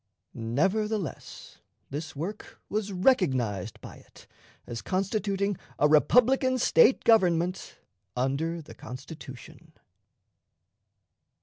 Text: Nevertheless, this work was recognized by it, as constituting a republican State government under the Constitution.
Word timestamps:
Nevertheless, 0.33 1.59
this 1.91 2.15
work 2.15 2.59
was 2.69 2.91
recognized 2.91 3.79
by 3.81 3.97
it, 3.97 4.25
as 4.65 4.81
constituting 4.81 5.57
a 5.77 5.87
republican 5.87 6.57
State 6.57 7.03
government 7.03 7.77
under 8.17 8.63
the 8.63 8.73
Constitution. 8.73 9.73